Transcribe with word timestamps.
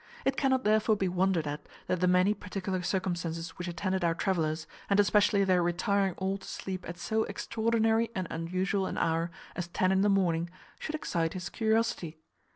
It 0.25 0.35
cannot 0.35 0.63
therefore 0.63 0.95
be 0.95 1.07
wondered 1.07 1.45
at 1.45 1.67
that 1.85 1.99
the 1.99 2.07
many 2.07 2.33
particular 2.33 2.81
circumstances 2.81 3.51
which 3.51 3.67
attended 3.67 4.03
our 4.03 4.15
travellers, 4.15 4.65
and 4.89 4.99
especially 4.99 5.43
their 5.43 5.61
retiring 5.61 6.15
all 6.17 6.39
to 6.39 6.47
sleep 6.47 6.89
at 6.89 6.97
so 6.97 7.23
extraordinary 7.25 8.09
and 8.15 8.25
unusual 8.31 8.87
an 8.87 8.97
hour 8.97 9.29
as 9.55 9.67
ten 9.67 9.91
in 9.91 10.01
the 10.01 10.09
morning, 10.09 10.49
should 10.79 10.95
excite 10.95 11.33
his 11.33 11.49
curiosity. 11.49 12.17